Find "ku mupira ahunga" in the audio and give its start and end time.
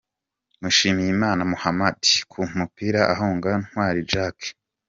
2.31-3.49